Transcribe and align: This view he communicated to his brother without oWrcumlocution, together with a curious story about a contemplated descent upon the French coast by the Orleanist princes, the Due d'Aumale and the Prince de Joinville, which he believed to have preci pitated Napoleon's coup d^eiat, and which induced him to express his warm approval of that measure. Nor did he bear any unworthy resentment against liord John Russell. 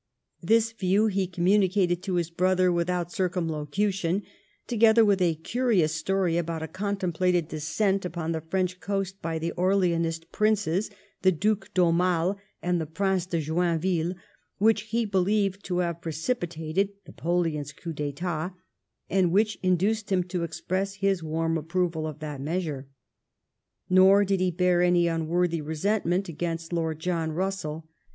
This 0.41 0.71
view 0.71 1.05
he 1.05 1.27
communicated 1.27 2.01
to 2.01 2.15
his 2.15 2.31
brother 2.31 2.71
without 2.71 3.09
oWrcumlocution, 3.09 4.23
together 4.65 5.05
with 5.05 5.21
a 5.21 5.35
curious 5.35 5.93
story 5.93 6.37
about 6.39 6.63
a 6.63 6.67
contemplated 6.67 7.47
descent 7.49 8.03
upon 8.03 8.31
the 8.31 8.41
French 8.41 8.79
coast 8.79 9.21
by 9.21 9.37
the 9.37 9.53
Orleanist 9.55 10.31
princes, 10.31 10.89
the 11.21 11.31
Due 11.31 11.59
d'Aumale 11.75 12.37
and 12.63 12.81
the 12.81 12.87
Prince 12.87 13.27
de 13.27 13.39
Joinville, 13.41 14.15
which 14.57 14.89
he 14.89 15.05
believed 15.05 15.63
to 15.65 15.77
have 15.85 16.01
preci 16.01 16.33
pitated 16.33 16.93
Napoleon's 17.05 17.71
coup 17.71 17.93
d^eiat, 17.93 18.55
and 19.07 19.31
which 19.31 19.59
induced 19.61 20.11
him 20.11 20.23
to 20.23 20.41
express 20.41 20.95
his 20.95 21.21
warm 21.21 21.59
approval 21.59 22.07
of 22.07 22.17
that 22.21 22.41
measure. 22.41 22.87
Nor 23.87 24.25
did 24.25 24.39
he 24.39 24.49
bear 24.49 24.81
any 24.81 25.07
unworthy 25.07 25.61
resentment 25.61 26.27
against 26.27 26.71
liord 26.71 26.97
John 26.97 27.33
Russell. 27.33 27.87